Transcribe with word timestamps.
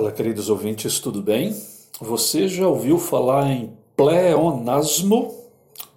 Olá, 0.00 0.10
queridos 0.10 0.48
ouvintes, 0.48 0.98
tudo 0.98 1.20
bem? 1.20 1.54
Você 2.00 2.48
já 2.48 2.66
ouviu 2.66 2.96
falar 2.96 3.50
em 3.50 3.70
pleonasmo? 3.94 5.34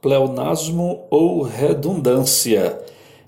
Pleonasmo 0.02 1.06
ou 1.10 1.42
redundância 1.42 2.82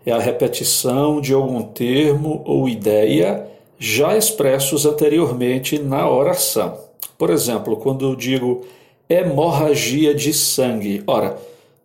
é 0.05 0.11
a 0.11 0.19
repetição 0.19 1.21
de 1.21 1.33
algum 1.33 1.63
termo 1.63 2.41
ou 2.43 2.67
ideia 2.67 3.47
já 3.79 4.17
expressos 4.17 4.85
anteriormente 4.85 5.79
na 5.79 6.11
oração. 6.11 6.77
Por 7.17 7.29
exemplo, 7.29 7.77
quando 7.77 8.03
eu 8.03 8.13
digo 8.13 8.65
hemorragia 9.07 10.13
de 10.13 10.33
sangue. 10.33 11.01
Ora, 11.07 11.37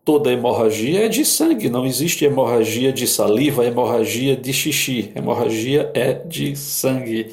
toda 0.05 0.33
hemorragia 0.33 1.05
é 1.05 1.09
de 1.09 1.25
sangue, 1.25 1.71
não 1.71 1.87
existe 1.87 2.25
hemorragia 2.25 2.93
de 2.93 3.07
saliva, 3.07 3.65
hemorragia 3.65 4.35
de 4.35 4.53
xixi. 4.53 5.13
Hemorragia 5.15 5.93
é 5.95 6.13
de 6.13 6.57
sangue. 6.57 7.31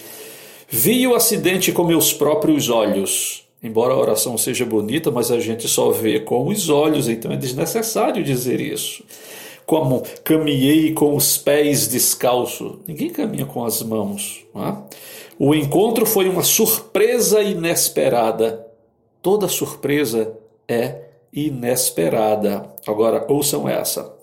Vi 0.70 1.08
o 1.08 1.16
acidente 1.16 1.72
com 1.72 1.84
meus 1.86 2.12
próprios 2.12 2.70
olhos. 2.70 3.46
Embora 3.64 3.94
a 3.94 3.98
oração 3.98 4.38
seja 4.38 4.66
bonita, 4.66 5.10
mas 5.10 5.32
a 5.32 5.40
gente 5.40 5.68
só 5.68 5.90
vê 5.92 6.20
com 6.20 6.48
os 6.48 6.70
olhos, 6.70 7.08
então 7.08 7.32
é 7.32 7.38
desnecessário 7.38 8.24
dizer 8.24 8.60
isso. 8.60 9.04
Como 9.66 10.04
caminhei 10.24 10.94
com 10.94 11.16
os 11.16 11.38
pés 11.38 11.88
descalços. 11.88 12.80
Ninguém 12.88 13.10
caminha 13.10 13.46
com 13.46 13.64
as 13.64 13.82
mãos. 13.82 14.46
É? 14.56 14.76
O 15.40 15.56
encontro 15.56 16.06
foi 16.06 16.28
uma 16.30 16.44
surpresa 16.44 17.42
inesperada. 17.42 18.66
Toda 19.22 19.48
surpresa 19.48 20.34
é 20.68 21.02
inesperada. 21.34 22.70
Agora, 22.86 23.26
ouçam 23.30 23.68
essa. 23.68 24.14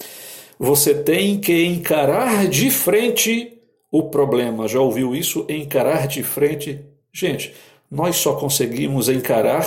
Você 0.59 0.95
tem 0.95 1.39
que 1.39 1.65
encarar 1.65 2.47
de 2.49 2.71
frente 2.71 3.59
o 3.95 4.03
problema. 4.03 4.67
Já 4.67 4.81
ouviu 4.81 5.15
isso? 5.15 5.47
Encarar 5.49 6.09
de 6.09 6.21
frente. 6.21 6.81
Gente, 7.13 7.55
nós 7.89 8.17
só 8.17 8.35
conseguimos 8.35 9.09
encarar 9.09 9.65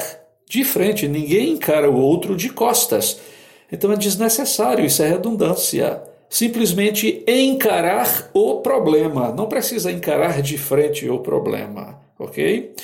de 0.49 0.65
frente, 0.65 1.07
ninguém 1.07 1.53
encara 1.53 1.89
o 1.89 1.97
outro 1.97 2.35
de 2.35 2.49
costas. 2.49 3.21
Então 3.71 3.89
é 3.89 3.95
desnecessário, 3.95 4.85
isso 4.85 5.01
é 5.01 5.07
redundância. 5.07 6.03
Simplesmente 6.29 7.23
encarar 7.25 8.29
o 8.33 8.55
problema. 8.55 9.31
Não 9.31 9.45
precisa 9.45 9.93
encarar 9.93 10.41
de 10.41 10.57
frente 10.57 11.09
o 11.09 11.19
problema, 11.19 11.97
ok? 12.19 12.75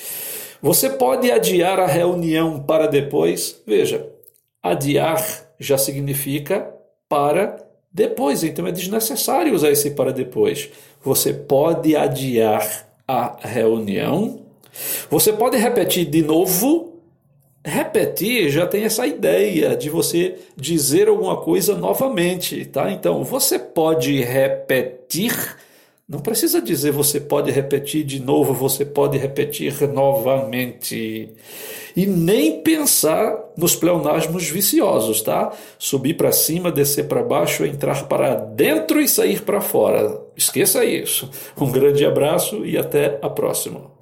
Você 0.61 0.91
pode 0.91 1.29
adiar 1.29 1.77
a 1.77 1.87
reunião 1.87 2.63
para 2.63 2.87
depois. 2.87 3.61
Veja, 3.67 4.09
adiar 4.61 5.21
já 5.59 5.77
significa 5.77 6.73
para 7.09 7.57
depois, 7.93 8.43
então 8.43 8.65
é 8.65 8.71
desnecessário 8.71 9.53
usar 9.53 9.69
esse 9.69 9.91
para 9.91 10.11
depois. 10.11 10.69
Você 11.03 11.31
pode 11.31 11.95
adiar 11.95 12.87
a 13.07 13.37
reunião, 13.41 14.41
você 15.09 15.31
pode 15.31 15.57
repetir 15.57 16.05
de 16.05 16.23
novo. 16.23 16.91
Repetir 17.65 18.49
já 18.49 18.67
tem 18.67 18.83
essa 18.83 19.07
ideia 19.07 19.73
de 19.77 19.89
você 19.89 20.35
dizer 20.57 21.07
alguma 21.07 21.37
coisa 21.37 21.77
novamente, 21.77 22.65
tá? 22.65 22.91
Então 22.91 23.23
você 23.23 23.57
pode 23.57 24.21
repetir 24.21 25.55
não 26.07 26.19
precisa 26.19 26.61
dizer 26.61 26.91
você 26.91 27.19
pode 27.19 27.49
repetir 27.49 28.03
de 28.03 28.19
novo, 28.19 28.53
você 28.53 28.85
pode 28.85 29.17
repetir 29.17 29.87
novamente. 29.87 31.29
E 31.95 32.05
nem 32.05 32.61
pensar 32.61 33.51
nos 33.55 33.75
pleonasmos 33.75 34.49
viciosos, 34.49 35.21
tá? 35.21 35.53
Subir 35.79 36.15
para 36.15 36.31
cima, 36.31 36.71
descer 36.71 37.07
para 37.07 37.23
baixo, 37.23 37.65
entrar 37.65 38.07
para 38.07 38.35
dentro 38.35 38.99
e 38.99 39.07
sair 39.07 39.41
para 39.41 39.61
fora. 39.61 40.21
Esqueça 40.35 40.83
isso. 40.83 41.29
Um 41.57 41.71
grande 41.71 42.05
abraço 42.05 42.65
e 42.65 42.77
até 42.77 43.19
a 43.21 43.29
próxima. 43.29 43.92